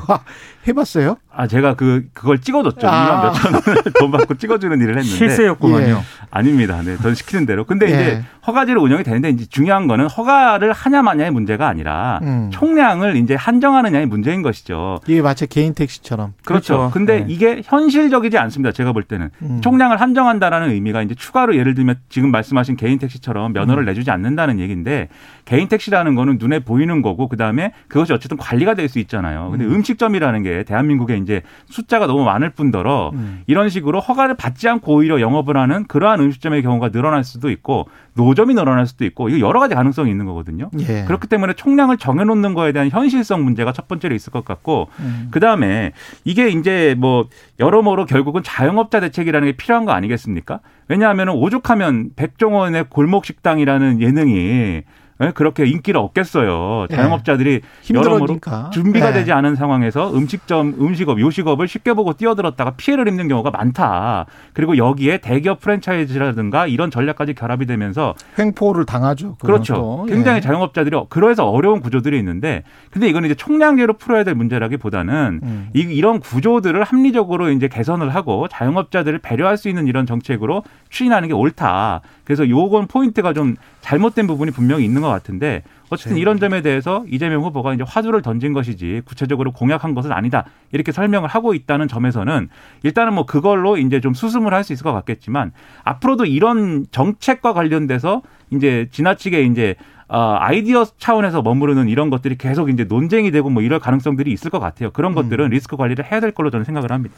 해봤어요? 0.67 1.17
아 1.33 1.47
제가 1.47 1.75
그 1.75 2.05
그걸 2.13 2.39
찍어줬죠. 2.41 2.87
아. 2.87 2.91
2만 2.91 3.23
몇천 3.23 3.53
원을 3.53 3.83
돈 3.99 4.11
받고 4.11 4.35
찍어주는 4.35 4.77
일을 4.81 4.97
했는데 4.97 5.07
실세였구만요. 5.17 5.87
예. 5.87 5.97
아닙니다. 6.31 6.81
네, 6.83 6.97
전 6.97 7.15
시키는 7.15 7.45
대로. 7.45 7.63
근데 7.63 7.85
예. 7.87 7.89
이제 7.93 8.23
허가제로 8.45 8.81
운영이 8.81 9.03
되는데 9.03 9.29
이제 9.29 9.45
중요한 9.45 9.87
거는 9.87 10.07
허가를 10.07 10.73
하냐 10.73 11.01
마냐의 11.01 11.31
문제가 11.31 11.67
아니라 11.67 12.19
음. 12.23 12.49
총량을 12.51 13.15
이제 13.17 13.35
한정하느냐의 13.35 14.05
문제인 14.07 14.41
것이죠. 14.41 14.99
이게 15.07 15.21
마치 15.21 15.47
개인 15.47 15.73
택시처럼. 15.73 16.33
그렇죠. 16.45 16.77
그렇죠. 16.77 16.91
근데 16.93 17.19
네. 17.19 17.25
이게 17.29 17.61
현실적이지 17.63 18.37
않습니다. 18.37 18.71
제가 18.71 18.91
볼 18.91 19.03
때는 19.03 19.29
음. 19.41 19.61
총량을 19.61 20.01
한 20.01 20.13
정한다라는 20.17 20.71
의미가 20.71 21.01
이제 21.03 21.15
추가로 21.15 21.55
예를 21.55 21.75
들면 21.75 21.95
지금 22.09 22.29
말씀하신 22.31 22.75
개인 22.75 22.99
택시처럼 22.99 23.53
면허를 23.53 23.83
음. 23.83 23.85
내주지 23.85 24.11
않는다는 24.11 24.59
얘기인데 24.59 25.07
개인 25.45 25.69
택시라는 25.69 26.15
거는 26.15 26.39
눈에 26.39 26.59
보이는 26.59 27.01
거고 27.01 27.29
그다음에 27.29 27.71
그것이 27.87 28.11
어쨌든 28.11 28.35
관리가 28.37 28.73
될 28.73 28.87
수 28.87 28.99
있잖아요. 28.99 29.49
근데 29.51 29.65
음. 29.65 29.83
식점이라는게 29.83 30.63
대한민국에 30.63 31.17
이제 31.17 31.41
숫자가 31.67 32.07
너무 32.07 32.23
많을 32.23 32.49
뿐더러 32.49 33.11
음. 33.13 33.43
이런 33.47 33.69
식으로 33.69 33.99
허가를 33.99 34.35
받지 34.35 34.67
않고 34.67 34.93
오히려 34.93 35.21
영업을 35.21 35.57
하는 35.57 35.85
그러한 35.87 36.19
음식점의 36.19 36.61
경우가 36.63 36.89
늘어날 36.89 37.23
수도 37.23 37.49
있고 37.49 37.87
노점이 38.15 38.53
늘어날 38.55 38.87
수도 38.87 39.05
있고 39.05 39.29
이거 39.29 39.39
여러 39.47 39.59
가지 39.59 39.75
가능성이 39.75 40.09
있는 40.11 40.25
거거든요. 40.25 40.69
예. 40.79 41.03
그렇기 41.05 41.27
때문에 41.27 41.53
총량을 41.53 41.97
정해놓는 41.97 42.53
거에 42.53 42.71
대한 42.71 42.89
현실성 42.89 43.43
문제가 43.43 43.71
첫 43.71 43.87
번째로 43.87 44.15
있을 44.15 44.31
것 44.33 44.43
같고 44.43 44.89
음. 44.99 45.27
그 45.31 45.39
다음에 45.39 45.91
이게 46.25 46.49
이제 46.49 46.95
뭐 46.97 47.27
여러모로 47.59 48.05
결국은 48.05 48.41
자영업자 48.43 48.99
대책이라는 48.99 49.47
게 49.49 49.51
필요한 49.55 49.85
거 49.85 49.91
아니 49.91 50.06
겠습니까? 50.07 50.59
왜냐하면 50.87 51.29
오죽하면 51.29 52.11
백종원의 52.15 52.85
골목 52.89 53.25
식당이라는 53.25 54.01
예능이 54.01 54.83
예, 55.21 55.31
그렇게 55.31 55.65
인기를 55.65 55.99
얻겠어요. 55.99 56.87
예. 56.91 56.95
자영업자들이 56.95 57.61
여러모로 57.91 58.19
힘들어니까. 58.19 58.69
준비가 58.71 59.09
예. 59.09 59.13
되지 59.13 59.31
않은 59.31 59.55
상황에서 59.55 60.13
음식점, 60.13 60.75
음식업, 60.79 61.19
요식업을 61.19 61.67
쉽게 61.67 61.93
보고 61.93 62.13
뛰어들었다가 62.13 62.71
피해를 62.77 63.07
입는 63.07 63.27
경우가 63.27 63.51
많다. 63.51 64.25
그리고 64.53 64.77
여기에 64.77 65.19
대기업 65.19 65.59
프랜차이즈라든가 65.59 66.67
이런 66.67 66.91
전략까지 66.91 67.33
결합이 67.33 67.65
되면서 67.65 68.13
횡포를 68.37 68.85
당하죠. 68.85 69.35
그렇죠. 69.37 69.73
또. 69.73 70.05
굉장히 70.07 70.37
예. 70.37 70.41
자영업자들이 70.41 70.97
그래서 71.09 71.49
어려운 71.49 71.81
구조들이 71.81 72.17
있는데 72.19 72.63
근데 72.91 73.07
이거는 73.09 73.27
이제 73.27 73.35
총량제로 73.35 73.93
풀어야 73.93 74.23
될 74.23 74.35
문제라기보다는 74.35 75.39
음. 75.43 75.69
이, 75.73 75.79
이런 75.79 76.19
구조들을 76.19 76.83
합리적으로 76.83 77.49
이제 77.49 77.67
개선을 77.67 78.13
하고 78.13 78.47
자영업자들을 78.47 79.19
배려할 79.19 79.57
수 79.57 79.69
있는 79.69 79.87
이런 79.87 80.05
정책으로 80.05 80.63
추진하는 80.89 81.27
게 81.27 81.33
옳다. 81.33 82.01
그래서 82.23 82.47
요건 82.49 82.87
포인트가 82.87 83.33
좀 83.33 83.55
잘못된 83.81 84.27
부분이 84.27 84.51
분명히 84.51 84.83
있는 84.83 85.01
것 85.01 85.06
같은데 85.09 85.63
어쨌든 85.89 86.15
네. 86.15 86.21
이런 86.21 86.39
점에 86.39 86.61
대해서 86.61 87.03
이재명 87.07 87.43
후보가 87.43 87.73
이제 87.73 87.83
화두를 87.87 88.21
던진 88.21 88.53
것이지 88.53 89.01
구체적으로 89.05 89.51
공약한 89.51 89.93
것은 89.95 90.11
아니다. 90.11 90.45
이렇게 90.71 90.91
설명을 90.91 91.29
하고 91.29 91.53
있다는 91.53 91.87
점에서는 91.87 92.49
일단은 92.83 93.13
뭐 93.13 93.25
그걸로 93.25 93.77
이제 93.77 94.01
좀 94.01 94.13
수습을 94.13 94.53
할 94.53 94.67
수 94.67 94.73
있을 94.73 94.83
것 94.83 94.91
같겠지만 94.91 95.51
앞으로도 95.83 96.25
이런 96.25 96.85
정책과 96.91 97.53
관련돼서 97.53 98.21
이제 98.51 98.87
지나치게 98.91 99.43
이제 99.43 99.75
어, 100.09 100.37
아이디어 100.39 100.85
차원에서 100.97 101.41
머무르는 101.41 101.89
이런 101.89 102.09
것들이 102.09 102.37
계속 102.37 102.69
이제 102.69 102.85
논쟁이 102.85 103.31
되고 103.31 103.49
뭐 103.49 103.61
이럴 103.61 103.79
가능성들이 103.79 104.31
있을 104.31 104.49
것 104.49 104.59
같아요. 104.59 104.91
그런 104.91 105.13
것들은 105.13 105.49
리스크 105.49 105.75
관리를 105.75 106.09
해야 106.09 106.19
될 106.19 106.31
걸로 106.31 106.49
저는 106.49 106.63
생각을 106.65 106.91
합니다. 106.91 107.15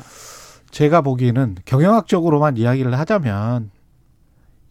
제가 0.72 1.02
보기에는 1.02 1.56
경영학적으로만 1.66 2.58
이야기를 2.58 2.98
하자면 2.98 3.72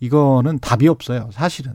이거는 0.01 0.59
답이 0.61 0.89
없어요. 0.89 1.29
사실은. 1.33 1.75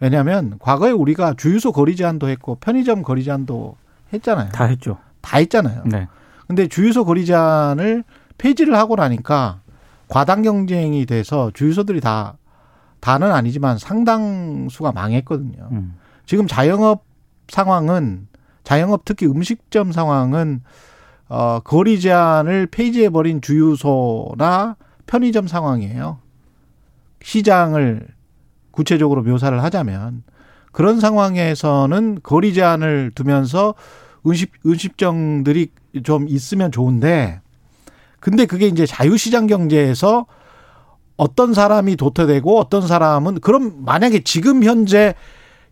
왜냐하면 0.00 0.56
과거에 0.58 0.90
우리가 0.90 1.34
주유소 1.34 1.72
거리 1.72 1.96
제한도 1.96 2.28
했고 2.28 2.56
편의점 2.56 3.02
거리 3.02 3.24
제한도 3.24 3.76
했잖아요. 4.12 4.50
다 4.50 4.64
했죠. 4.64 4.98
다 5.20 5.38
했잖아요. 5.38 5.82
네. 5.86 6.08
근데 6.46 6.68
주유소 6.68 7.04
거리 7.04 7.24
제한을 7.24 8.04
폐지를 8.38 8.76
하고 8.76 8.96
나니까 8.96 9.60
과당 10.08 10.42
경쟁이 10.42 11.06
돼서 11.06 11.50
주유소들이 11.54 12.00
다 12.00 12.36
다는 13.00 13.32
아니지만 13.32 13.78
상당수가 13.78 14.92
망했거든요. 14.92 15.68
음. 15.72 15.94
지금 16.26 16.46
자영업 16.46 17.04
상황은 17.48 18.28
자영업 18.62 19.04
특히 19.04 19.26
음식점 19.26 19.92
상황은 19.92 20.62
어 21.28 21.60
거리 21.60 22.00
제한을 22.00 22.66
폐지해 22.66 23.10
버린 23.10 23.40
주유소나 23.40 24.76
편의점 25.06 25.46
상황이에요. 25.46 26.18
시장을 27.22 28.08
구체적으로 28.74 29.22
묘사를 29.22 29.62
하자면 29.62 30.24
그런 30.72 30.98
상황에서는 30.98 32.18
거리 32.22 32.52
제한을 32.52 33.12
두면서 33.14 33.74
음식 34.26 34.52
음식점들이 34.66 35.70
좀 36.02 36.28
있으면 36.28 36.72
좋은데 36.72 37.40
근데 38.18 38.46
그게 38.46 38.66
이제 38.66 38.84
자유시장 38.84 39.46
경제에서 39.46 40.26
어떤 41.16 41.54
사람이 41.54 41.96
도태되고 41.96 42.58
어떤 42.58 42.86
사람은 42.86 43.40
그럼 43.40 43.84
만약에 43.84 44.24
지금 44.24 44.64
현재 44.64 45.14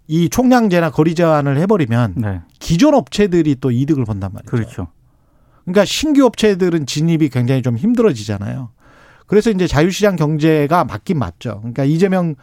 이 0.07 0.29
총량제나 0.29 0.91
거리 0.91 1.15
제한을 1.15 1.59
해버리면 1.59 2.15
네. 2.17 2.41
기존 2.61 2.95
업체들이 2.95 3.57
또 3.61 3.71
이득을 3.71 4.05
본단 4.05 4.31
말이죠. 4.33 4.51
그렇죠. 4.51 4.89
그러니까 5.65 5.85
신규 5.85 6.25
업체들은 6.25 6.87
진입이 6.87 7.31
굉장히 7.31 7.63
좀 7.63 7.77
힘들어지잖아요. 7.77 8.71
그래서 9.27 9.51
이제 9.51 9.67
자유시장 9.67 10.17
경제가 10.17 10.85
맞긴 10.85 11.19
맞죠. 11.19 11.59
그러니까 11.61 11.85
이재명 11.85 12.35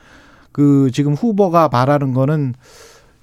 그 0.51 0.89
지금 0.91 1.13
후보가 1.13 1.69
말하는 1.71 2.13
거는 2.13 2.53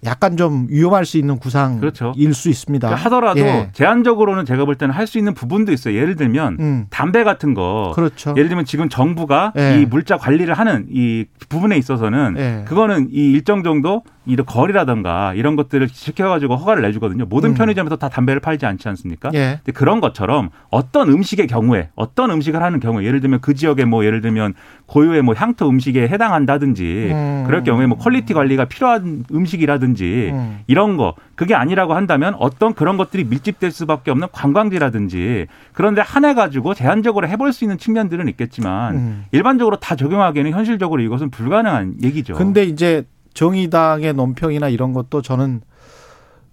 약간 0.05 0.37
좀 0.37 0.67
위험할 0.71 1.05
수 1.05 1.17
있는 1.19 1.39
구상일 1.39 1.81
그렇죠. 1.81 2.13
수 2.33 2.49
있습니다. 2.49 2.87
그러니까 2.87 3.05
하더라도 3.07 3.41
예. 3.41 3.71
제한적으로는 3.73 4.45
제가 4.45 4.65
볼 4.65 4.77
때는 4.77 4.95
할 4.95 5.07
수 5.07 5.19
있는 5.19 5.35
부분도 5.35 5.73
있어요. 5.73 5.97
예를 5.97 6.17
들면 6.17 6.57
음, 6.61 6.87
담배 6.91 7.25
같은 7.25 7.55
거 7.55 7.93
그렇죠. 7.95 8.35
예를 8.37 8.49
들면 8.49 8.65
지금 8.67 8.89
정부가 8.89 9.53
예. 9.57 9.81
이 9.81 9.87
물자 9.87 10.17
관리를 10.19 10.55
하는 10.55 10.87
이 10.91 11.25
부분에 11.49 11.77
있어서는 11.77 12.35
예. 12.39 12.65
그거는 12.67 13.09
이 13.11 13.33
일정 13.33 13.63
정도 13.63 14.03
이 14.27 14.37
거리라든가 14.37 15.35
이런 15.35 15.55
것들을 15.55 15.87
지켜가지고 15.87 16.57
허가를 16.57 16.83
내주거든요. 16.83 17.27
모든 17.27 17.51
음. 17.51 17.55
편의점에서 17.55 17.97
다 17.97 18.09
담배를 18.09 18.41
팔지 18.41 18.67
않지 18.67 18.89
않습니까? 18.89 19.31
예. 19.35 19.61
근데 19.65 19.73
그런 19.73 20.01
것처럼 20.01 20.51
어떤 20.71 21.09
음식의 21.09 21.47
경우에 21.47 21.91
어떤 21.95 22.31
음식을 22.33 22.61
하는 22.61 22.81
경우에 22.81 23.05
예를 23.05 23.21
들면 23.21 23.41
그 23.41 23.55
지역에 23.55 23.85
뭐 23.85 24.05
예를 24.05 24.21
들면 24.21 24.55
고유의 24.87 25.23
뭐 25.23 25.35
향토 25.35 25.69
음식에 25.69 26.09
해당한다든지 26.09 27.11
음. 27.13 27.45
그럴 27.47 27.63
경우에 27.63 27.87
뭐 27.87 27.97
quality 27.99 28.35
관리가 28.35 28.65
필요한 28.65 29.25
음식이라든지 29.33 30.31
음. 30.33 30.59
이런 30.67 30.97
거 30.97 31.15
그게 31.37 31.55
아니라고 31.55 31.95
한다면 31.95 32.35
어떤 32.39 32.75
그런 32.75 32.97
것들이 32.97 33.25
밀집될 33.25 33.71
수밖에 33.71 34.11
없는 34.11 34.29
관광지라든지 34.33 35.47
그런데 35.73 36.01
한해 36.01 36.35
가지고 36.35 36.75
제한적으로 36.75 37.29
해볼 37.29 37.53
수 37.53 37.65
있는 37.65 37.79
측면들은 37.79 38.29
있겠지만 38.29 38.97
음. 38.97 39.25
일반적으로 39.31 39.77
다 39.77 39.95
적용하기에는 39.95 40.51
현실적으로 40.51 41.01
이것은 41.03 41.31
불가능한 41.31 41.99
얘기죠. 42.03 42.35
근데 42.35 42.65
이제 42.65 43.05
정의당의 43.37 44.15
논평이나 44.15 44.69
이런 44.69 44.93
것도 44.93 45.23
저는 45.23 45.61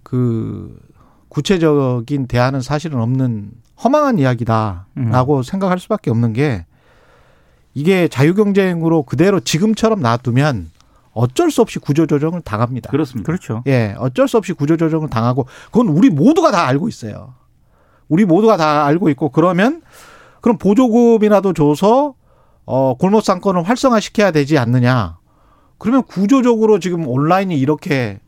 그 0.04 0.78
구체적인 1.28 2.28
대안은 2.28 2.60
사실은 2.60 3.00
없는 3.00 3.50
허망한 3.82 4.20
이야기다라고 4.20 5.42
생각할 5.42 5.80
수밖에 5.80 6.10
없는 6.10 6.32
게 6.34 6.66
이게 7.72 8.06
자유경쟁으로 8.06 9.02
그대로 9.02 9.40
지금처럼 9.40 10.00
놔두면 10.00 10.70
어쩔 11.12 11.50
수 11.50 11.62
없이 11.62 11.78
구조조정을 11.78 12.42
당합니다. 12.42 12.90
그렇습니다. 12.90 13.26
그렇죠. 13.26 13.64
예, 13.66 13.94
어쩔 13.98 14.28
수 14.28 14.36
없이 14.36 14.52
구조조정을 14.52 15.08
당하고 15.08 15.46
그건 15.66 15.88
우리 15.88 16.10
모두가 16.10 16.52
다 16.52 16.66
알고 16.66 16.88
있어요. 16.88 17.34
우리 18.08 18.24
모두가 18.24 18.56
다 18.56 18.84
알고 18.84 19.08
있고 19.10 19.30
그러면 19.30 19.82
그럼 20.40 20.58
보조금이라도 20.58 21.54
줘서 21.54 22.14
어, 22.66 22.94
골목 22.94 23.22
상권을 23.22 23.62
활성화시켜야 23.64 24.30
되지 24.30 24.58
않느냐. 24.58 25.16
그러면 25.78 26.02
구조적으로 26.04 26.78
지금 26.78 27.06
온라인이 27.06 27.58
이렇게 27.58 28.20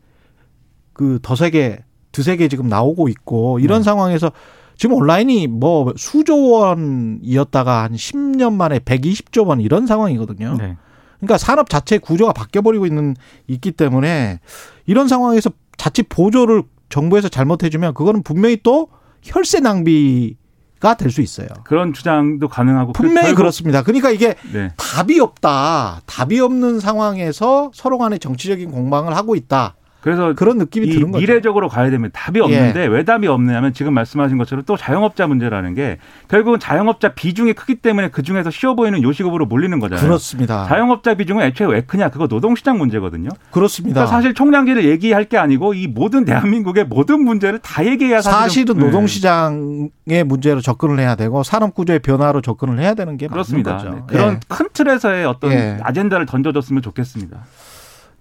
그 0.93 1.19
더세게 1.21 1.83
두세 2.11 2.37
개 2.37 2.47
지금 2.47 2.67
나오고 2.67 3.07
있고 3.09 3.59
이런 3.59 3.79
네. 3.79 3.83
상황에서 3.83 4.31
지금 4.75 4.95
온라인이 4.95 5.47
뭐 5.47 5.93
수조 5.95 6.49
원이었다가 6.49 7.83
한 7.83 7.93
10년 7.93 8.53
만에 8.53 8.79
120조 8.79 9.47
원 9.47 9.59
이런 9.61 9.87
상황이거든요. 9.87 10.55
네. 10.57 10.77
그러니까 11.19 11.37
산업 11.37 11.69
자체 11.69 11.97
구조가 11.97 12.33
바뀌어 12.33 12.61
버리고 12.61 12.85
있는 12.85 13.15
있기 13.47 13.71
때문에 13.71 14.39
이런 14.85 15.07
상황에서 15.07 15.49
자칫 15.77 16.07
보조를 16.09 16.63
정부에서 16.89 17.27
잘못해 17.27 17.69
주면 17.69 17.93
그거는 17.93 18.23
분명히 18.23 18.57
또 18.63 18.89
혈세 19.23 19.59
낭비 19.59 20.37
가 20.79 20.93
될 20.95 21.09
수 21.11 21.21
있어요. 21.21 21.47
그런 21.63 21.93
주장도 21.93 22.47
가능하고 22.47 22.93
분명히 22.93 23.27
결국- 23.29 23.37
그렇습니다. 23.37 23.81
그러니까 23.83 24.09
이게 24.11 24.35
네. 24.53 24.71
답이 24.77 25.19
없다. 25.19 26.01
답이 26.05 26.39
없는 26.39 26.79
상황에서 26.79 27.71
서로 27.73 27.97
간에 27.97 28.17
정치적인 28.17 28.71
공방을 28.71 29.15
하고 29.15 29.35
있다. 29.35 29.75
그래서 30.01 30.33
그런 30.33 30.57
느낌이 30.57 30.87
이 30.87 30.91
드는 30.91 31.11
거죠. 31.11 31.21
예. 31.21 31.25
미래적으로 31.25 31.67
가야 31.67 31.89
되면 31.89 32.11
답이 32.13 32.39
없는데 32.39 32.85
왜 32.85 33.03
답이 33.03 33.27
없느냐면 33.27 33.73
지금 33.73 33.93
말씀하신 33.93 34.37
것처럼 34.37 34.63
또 34.65 34.77
자영업자 34.77 35.27
문제라는 35.27 35.73
게 35.73 35.97
결국은 36.27 36.59
자영업자 36.59 37.13
비중이 37.13 37.53
크기 37.53 37.75
때문에 37.75 38.09
그 38.09 38.21
중에서 38.23 38.49
쉬워 38.51 38.75
보이는 38.75 39.01
요식업으로 39.01 39.47
몰리는 39.47 39.79
거잖아요. 39.79 40.05
그렇습니다. 40.05 40.65
자영업자 40.67 41.15
비중은 41.15 41.43
애초에 41.45 41.67
왜 41.67 41.81
크냐? 41.81 42.09
그거 42.09 42.27
노동시장 42.27 42.77
문제거든요. 42.77 43.29
그렇습니다. 43.51 43.95
그러니까 43.95 44.15
사실 44.15 44.33
총량제를 44.33 44.85
얘기할 44.85 45.25
게 45.25 45.37
아니고 45.37 45.73
이 45.73 45.87
모든 45.87 46.25
대한민국의 46.25 46.85
모든 46.85 47.23
문제를 47.23 47.59
다 47.59 47.85
얘기해야 47.85 48.21
사실은, 48.21 48.41
사실은 48.43 48.77
네. 48.77 48.85
노동시장의 48.85 50.23
문제로 50.25 50.61
접근을 50.61 50.99
해야 50.99 51.15
되고 51.15 51.43
산업 51.43 51.73
구조의 51.73 51.99
변화로 51.99 52.41
접근을 52.41 52.79
해야 52.79 52.93
되는 52.93 53.17
게 53.17 53.27
그렇습니다. 53.27 53.73
맞는 53.73 53.91
거죠. 53.91 53.97
네. 53.97 54.03
그런 54.07 54.39
큰 54.47 54.67
틀에서의 54.71 55.25
어떤 55.25 55.51
예. 55.51 55.79
아젠다를 55.81 56.25
던져줬으면 56.27 56.81
좋겠습니다. 56.81 57.39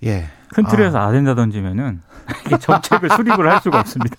예. 0.04 0.26
예. 0.58 0.62
큰 0.62 0.76
틀에서 0.76 0.98
아. 0.98 1.12
젠다 1.12 1.34
던지면은 1.34 2.00
정책을 2.60 3.08
수립을 3.10 3.50
할 3.50 3.60
수가 3.60 3.80
없습니다. 3.80 4.16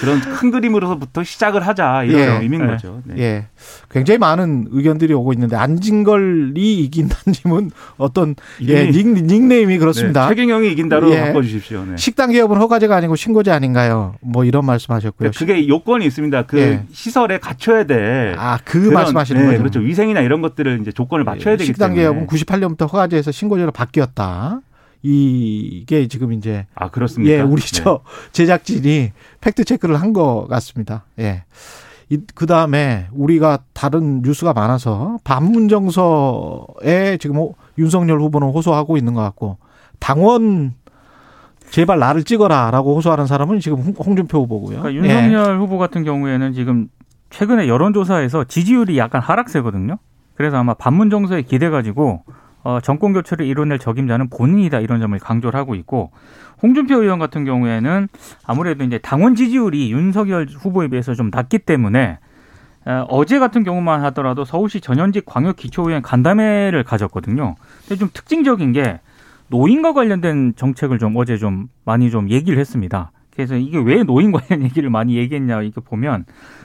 그런 0.00 0.20
큰 0.20 0.50
그림으로서부터 0.50 1.22
시작을 1.22 1.64
하자 1.66 2.02
이런 2.04 2.20
예. 2.20 2.24
의미인 2.42 2.62
예. 2.62 2.66
거죠. 2.66 3.00
네. 3.04 3.14
예. 3.18 3.46
굉장히 3.90 4.18
많은 4.18 4.66
의견들이 4.70 5.12
오고 5.14 5.32
있는데 5.34 5.54
안진걸이 5.56 6.78
이긴다님은 6.84 7.70
어떤 7.96 8.34
예, 8.62 8.90
닉, 8.90 9.06
닉네임이 9.06 9.78
그렇습니다. 9.78 10.22
네, 10.22 10.28
최경영이 10.34 10.72
이긴다로 10.72 11.10
예. 11.12 11.20
바꿔주십시오. 11.26 11.84
네. 11.84 11.96
식당 11.96 12.32
개업은 12.32 12.56
허가제가 12.56 12.96
아니고 12.96 13.14
신고제 13.16 13.52
아닌가요? 13.52 14.16
뭐 14.22 14.44
이런 14.44 14.64
말씀하셨고요. 14.66 15.30
그게 15.36 15.68
요건이 15.68 16.04
있습니다. 16.06 16.42
그 16.46 16.58
예. 16.58 16.82
시설에 16.92 17.38
갖춰야 17.38 17.84
돼. 17.84 18.34
아, 18.38 18.58
그 18.64 18.80
그런- 18.80 18.94
말씀하시는 18.94 19.40
네, 19.40 19.46
거죠. 19.48 19.58
그렇죠. 19.58 19.80
위생이나 19.80 20.20
이런 20.20 20.42
것들을 20.42 20.80
이제 20.80 20.90
조건을 20.90 21.24
맞춰야 21.24 21.56
되기 21.56 21.66
식당 21.66 21.94
때문에. 21.94 22.02
개업은 22.02 22.26
98년부터 22.26 22.90
허가제에서 22.92 23.30
신고제로 23.30 23.70
바뀌었다. 23.70 24.60
이게 25.10 26.08
지금 26.08 26.32
이제 26.32 26.66
아 26.74 26.90
그렇습니까? 26.90 27.32
예, 27.34 27.40
우리 27.40 27.62
네. 27.62 27.82
저 27.82 28.00
제작진이 28.32 29.12
팩트 29.40 29.64
체크를 29.64 30.00
한 30.00 30.12
것 30.12 30.46
같습니다. 30.48 31.04
예. 31.18 31.44
그 32.34 32.46
다음에 32.46 33.06
우리가 33.12 33.58
다른 33.72 34.22
뉴스가 34.22 34.52
많아서 34.52 35.18
반문 35.24 35.68
정서에 35.68 37.18
지금 37.18 37.36
호- 37.36 37.54
윤석열 37.78 38.20
후보는 38.20 38.48
호소하고 38.50 38.96
있는 38.96 39.12
것 39.14 39.20
같고 39.22 39.58
당원 39.98 40.74
제발 41.70 41.98
나를 41.98 42.22
찍어라라고 42.22 42.94
호소하는 42.96 43.26
사람은 43.26 43.58
지금 43.60 43.78
홍- 43.78 43.94
홍준표 43.98 44.38
후보고요. 44.42 44.80
그러니까 44.82 45.06
예. 45.08 45.12
윤석열 45.28 45.58
후보 45.58 45.78
같은 45.78 46.04
경우에는 46.04 46.52
지금 46.52 46.88
최근에 47.30 47.66
여론조사에서 47.68 48.44
지지율이 48.44 48.96
약간 48.98 49.20
하락세거든요. 49.20 49.98
그래서 50.34 50.56
아마 50.58 50.74
반문 50.74 51.10
정서에 51.10 51.42
기대 51.42 51.68
가지고 51.70 52.22
어, 52.66 52.80
정권 52.80 53.12
교체를 53.12 53.46
이뤄낼 53.46 53.78
적임자는 53.78 54.28
본인이다 54.28 54.80
이런 54.80 54.98
점을 54.98 55.16
강조를 55.16 55.56
하고 55.56 55.76
있고 55.76 56.10
홍준표 56.60 57.00
의원 57.00 57.20
같은 57.20 57.44
경우에는 57.44 58.08
아무래도 58.44 58.82
이제 58.82 58.98
당원 58.98 59.36
지지율이 59.36 59.92
윤석열 59.92 60.48
후보에 60.50 60.88
비해서 60.88 61.14
좀 61.14 61.30
낮기 61.32 61.60
때문에 61.60 62.18
어, 62.84 63.06
어제 63.08 63.38
같은 63.38 63.62
경우만 63.62 64.02
하더라도 64.06 64.44
서울시 64.44 64.80
전현직 64.80 65.26
광역기초의원 65.26 66.02
간담회를 66.02 66.82
가졌거든요. 66.82 67.54
근데 67.82 68.00
좀 68.00 68.10
특징적인 68.12 68.72
게 68.72 68.98
노인과 69.46 69.92
관련된 69.92 70.54
정책을 70.56 70.98
좀 70.98 71.16
어제 71.16 71.36
좀 71.36 71.68
많이 71.84 72.10
좀 72.10 72.30
얘기를 72.30 72.58
했습니다. 72.58 73.12
그래서 73.32 73.54
이게 73.54 73.78
왜 73.78 74.02
노인 74.02 74.32
관련 74.32 74.64
얘기를 74.64 74.90
많이 74.90 75.16
얘기했냐 75.16 75.62
이렇게 75.62 75.80
보면 75.80 76.24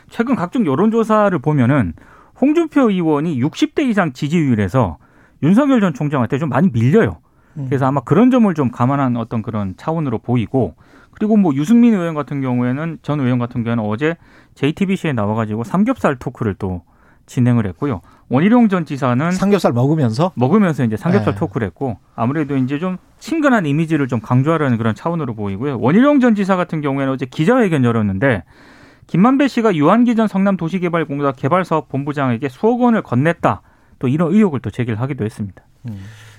최근 0.09 0.35
각종 0.35 0.65
여론조사를 0.65 1.37
보면은 1.37 1.93
홍준표 2.41 2.89
의원이 2.89 3.39
60대 3.39 3.87
이상 3.87 4.13
지지율에서 4.13 4.97
윤석열 5.43 5.81
전 5.81 5.93
총장한테 5.93 6.37
좀 6.37 6.49
많이 6.49 6.69
밀려요. 6.71 7.17
그래서 7.65 7.85
아마 7.85 7.99
그런 8.01 8.31
점을 8.31 8.51
좀 8.53 8.71
감안한 8.71 9.17
어떤 9.17 9.41
그런 9.41 9.75
차원으로 9.75 10.19
보이고 10.19 10.75
그리고 11.11 11.35
뭐 11.35 11.53
유승민 11.53 11.93
의원 11.93 12.15
같은 12.15 12.41
경우에는 12.41 12.99
전 13.01 13.19
의원 13.19 13.39
같은 13.39 13.63
경우에는 13.63 13.83
어제 13.83 14.15
JTBC에 14.55 15.13
나와가지고 15.13 15.63
삼겹살 15.63 16.15
토크를 16.15 16.55
또 16.55 16.83
진행을 17.25 17.65
했고요. 17.67 18.01
원희룡 18.29 18.69
전 18.69 18.85
지사는 18.85 19.31
삼겹살 19.31 19.73
먹으면서 19.73 20.31
먹으면서 20.35 20.83
이제 20.83 20.97
삼겹살 20.97 21.33
네. 21.33 21.39
토크를 21.39 21.67
했고 21.67 21.97
아무래도 22.15 22.55
이제 22.57 22.79
좀 22.79 22.97
친근한 23.19 23.65
이미지를 23.65 24.07
좀 24.07 24.19
강조하려는 24.21 24.77
그런 24.77 24.95
차원으로 24.95 25.35
보이고요. 25.35 25.79
원희룡 25.79 26.19
전 26.19 26.35
지사 26.35 26.55
같은 26.55 26.81
경우에는 26.81 27.13
어제 27.13 27.25
기자회견 27.25 27.83
열었는데 27.83 28.43
김만배 29.07 29.47
씨가 29.49 29.75
유한기 29.75 30.15
전 30.15 30.27
성남도시개발공사 30.27 31.33
개발사업 31.33 31.89
본부장에게 31.89 32.47
수억 32.49 32.81
원을 32.81 33.01
건넸다. 33.03 33.59
또 34.01 34.07
이런 34.07 34.33
의혹을 34.33 34.59
또 34.59 34.69
제기를 34.69 34.99
하기도 34.99 35.23
했습니다. 35.23 35.61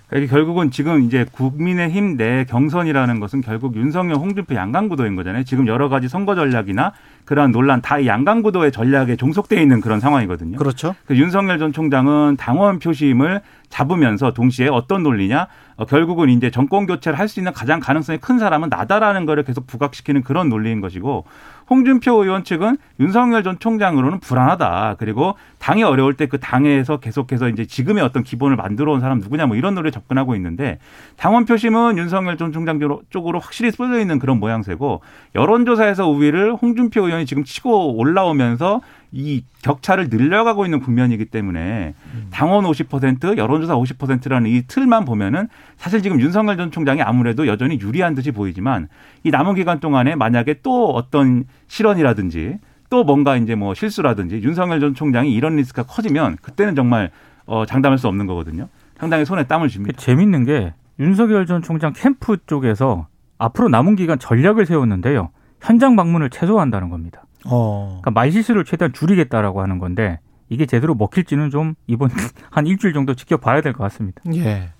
그러니까 0.08 0.34
결국은 0.34 0.70
지금 0.70 1.04
이제 1.04 1.24
국민의힘 1.32 2.18
내 2.18 2.44
경선이라는 2.44 3.18
것은 3.18 3.40
결국 3.40 3.76
윤석열, 3.76 4.16
홍준표 4.16 4.54
양강구도인 4.54 5.16
거잖아요. 5.16 5.44
지금 5.44 5.66
여러 5.68 5.88
가지 5.88 6.06
선거 6.06 6.34
전략이나 6.34 6.92
그러한 7.24 7.50
논란 7.50 7.80
다이 7.80 8.06
양강구도의 8.06 8.72
전략에 8.72 9.16
종속돼 9.16 9.62
있는 9.62 9.80
그런 9.80 10.00
상황이거든요. 10.00 10.58
그렇죠. 10.58 10.94
그 11.06 11.16
윤석열 11.16 11.58
전 11.58 11.72
총장은 11.72 12.36
당원 12.36 12.78
표심을 12.78 13.40
잡으면서 13.70 14.34
동시에 14.34 14.68
어떤 14.68 15.02
논리냐? 15.02 15.46
어, 15.76 15.86
결국은 15.86 16.28
이제 16.28 16.50
정권 16.50 16.84
교체를 16.84 17.18
할 17.18 17.26
수 17.26 17.40
있는 17.40 17.54
가장 17.54 17.80
가능성이 17.80 18.18
큰 18.18 18.38
사람은 18.38 18.68
나다라는 18.68 19.24
거를 19.24 19.44
계속 19.44 19.66
부각시키는 19.66 20.24
그런 20.24 20.50
논리인 20.50 20.82
것이고 20.82 21.24
홍준표 21.72 22.22
의원 22.22 22.44
측은 22.44 22.76
윤석열 23.00 23.42
전 23.42 23.58
총장으로는 23.58 24.20
불안하다. 24.20 24.96
그리고 24.98 25.36
당이 25.58 25.82
어려울 25.82 26.14
때 26.14 26.26
그 26.32 26.38
당에서 26.38 26.98
계속해서 26.98 27.48
이제 27.48 27.66
지금의 27.66 28.02
어떤 28.02 28.22
기본을 28.22 28.56
만들어 28.56 28.92
온 28.92 29.00
사람 29.00 29.18
누구냐 29.18 29.46
뭐 29.46 29.56
이런 29.56 29.74
논리에 29.74 29.90
접근하고 29.90 30.34
있는데 30.36 30.78
당원 31.16 31.44
표심은 31.44 31.98
윤석열 31.98 32.36
전 32.36 32.52
총장 32.52 32.78
쪽으로 33.10 33.38
확실히 33.38 33.70
쏠려 33.70 33.98
있는 33.98 34.18
그런 34.18 34.38
모양새고 34.38 35.02
여론조사에서 35.34 36.08
우위를 36.08 36.54
홍준표 36.54 37.06
의원이 37.06 37.26
지금 37.26 37.44
치고 37.44 37.96
올라오면서 37.96 38.80
이 39.12 39.44
격차를 39.62 40.08
늘려가고 40.08 40.64
있는 40.64 40.80
국면이기 40.80 41.26
때문에 41.26 41.94
당원 42.30 42.64
50% 42.64 43.36
여론조사 43.36 43.76
50%라는 43.76 44.50
이 44.50 44.62
틀만 44.66 45.04
보면은 45.04 45.48
사실 45.76 46.02
지금 46.02 46.18
윤석열 46.20 46.56
전 46.56 46.70
총장이 46.70 47.02
아무래도 47.02 47.46
여전히 47.46 47.78
유리한 47.78 48.14
듯이 48.14 48.30
보이지만 48.32 48.88
이 49.22 49.30
남은 49.30 49.54
기간 49.54 49.80
동안에 49.80 50.14
만약에 50.14 50.60
또 50.62 50.90
어떤 50.90 51.44
실언이라든지 51.68 52.58
또 52.88 53.04
뭔가 53.04 53.36
이제 53.36 53.54
뭐 53.54 53.74
실수라든지 53.74 54.36
윤석열 54.42 54.80
전 54.80 54.94
총장이 54.94 55.32
이런 55.32 55.56
리스크가 55.56 55.86
커지면 55.86 56.36
그때는 56.40 56.74
정말 56.74 57.10
어 57.44 57.66
장담할 57.66 57.98
수 57.98 58.08
없는 58.08 58.26
거거든요. 58.26 58.68
상당히 58.98 59.24
손에 59.24 59.44
땀을 59.44 59.68
그 59.68 59.72
줍니다. 59.72 59.98
재밌는 59.98 60.44
게 60.44 60.72
윤석열 60.98 61.46
전 61.46 61.62
총장 61.62 61.92
캠프 61.94 62.36
쪽에서 62.46 63.08
앞으로 63.38 63.68
남은 63.68 63.96
기간 63.96 64.18
전략을 64.18 64.66
세웠는데요. 64.66 65.30
현장 65.60 65.96
방문을 65.96 66.30
최소화한다는 66.30 66.88
겁니다. 66.88 67.24
어. 67.46 68.00
그러니까 68.02 68.10
말 68.12 68.30
실수를 68.32 68.64
최대한 68.64 68.92
줄이겠다라고 68.92 69.62
하는 69.62 69.78
건데 69.78 70.18
이게 70.48 70.66
제대로 70.66 70.94
먹힐지는 70.94 71.50
좀 71.50 71.74
이번 71.86 72.10
한 72.50 72.66
일주일 72.66 72.92
정도 72.92 73.14
지켜봐야 73.14 73.60
될 73.62 73.72
것 73.72 73.82
같습니다. 73.84 74.20
예. 74.34 74.70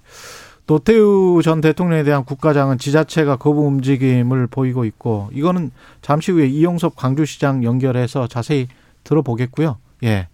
노태우 0.67 1.41
전 1.43 1.61
대통령에 1.61 2.05
대한 2.05 2.25
국가장은 2.25 2.79
지자체가 2.79 3.37
거부 3.37 3.63
움직임을 3.67 4.47
보이고 4.47 4.85
있고 4.85 5.29
이거는 5.33 5.71
잠시 6.03 6.31
후에 6.31 6.47
이용섭 6.47 6.95
광주시장 6.95 7.65
연결해서 7.65 8.27
자세히 8.29 8.69
들어보겠고요. 9.05 9.77
예. 10.05 10.29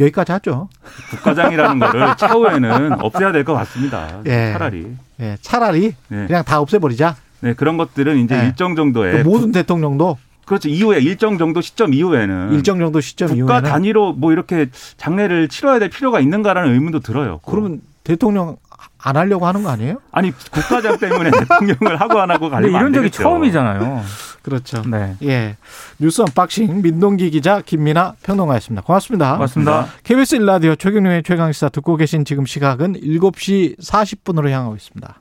여기까지 0.00 0.32
하죠. 0.32 0.68
국가장이라는 1.10 1.78
거를 1.78 2.16
차후에는 2.16 3.00
없애야 3.02 3.32
될 3.32 3.44
것 3.44 3.54
같습니다. 3.54 4.20
예. 4.26 4.52
차라리. 4.52 4.96
예. 5.20 5.36
차라리 5.40 5.94
네. 6.08 6.26
그냥 6.26 6.44
다 6.44 6.60
없애버리자. 6.60 7.16
네, 7.40 7.52
그런 7.52 7.76
것들은 7.76 8.16
이제 8.18 8.36
네. 8.38 8.46
일정 8.46 8.74
정도의 8.74 9.22
그 9.22 9.28
모든 9.28 9.52
대통령도 9.52 10.16
그렇죠. 10.46 10.68
이후에 10.68 10.98
일정 11.00 11.38
정도 11.38 11.60
시점 11.60 11.94
이후에는 11.94 12.52
일정 12.52 12.78
정도 12.78 13.00
시점 13.00 13.28
국가 13.28 13.58
이후에는 13.58 13.70
단위로 13.70 14.12
뭐 14.14 14.32
이렇게 14.32 14.66
장례를 14.96 15.48
치러야 15.48 15.78
될 15.78 15.90
필요가 15.90 16.20
있는가라는 16.20 16.72
의문도 16.72 17.00
들어요. 17.00 17.40
그러면 17.44 17.80
대통령 18.02 18.56
안 18.98 19.16
하려고 19.16 19.46
하는 19.46 19.62
거 19.62 19.70
아니에요? 19.70 19.98
아니 20.12 20.32
국가장 20.50 20.98
때문에 20.98 21.30
대통령을 21.38 22.00
하고 22.00 22.20
안 22.20 22.30
하고 22.30 22.48
안 22.54 22.64
이런 22.64 22.92
적이 22.92 23.10
되겠죠. 23.10 23.22
처음이잖아요. 23.22 24.02
그렇죠. 24.42 24.82
네. 24.86 25.16
예. 25.22 25.56
뉴스 25.98 26.22
unboxing 26.22 26.82
민동기 26.82 27.30
기자 27.30 27.60
김민아 27.60 28.14
평론가였습니다. 28.22 28.82
고맙습니다. 28.82 29.34
고맙습니다. 29.34 29.88
KBS 30.04 30.36
일라디오 30.36 30.74
최경영의 30.76 31.22
최강 31.22 31.52
시사 31.52 31.68
듣고 31.68 31.96
계신 31.96 32.24
지금 32.24 32.46
시각은 32.46 32.94
7시 32.94 33.78
40분으로 33.78 34.48
향하고 34.50 34.76
있습니다. 34.76 35.20